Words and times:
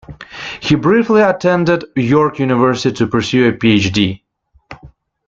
He 0.59 0.73
briefly 0.73 1.21
attended 1.21 1.85
York 1.95 2.39
University 2.39 2.91
to 2.97 3.05
pursue 3.05 3.47
a 3.49 3.51
Ph.D. 3.53 4.23